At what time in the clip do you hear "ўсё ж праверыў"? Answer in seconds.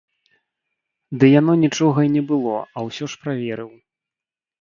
2.87-3.71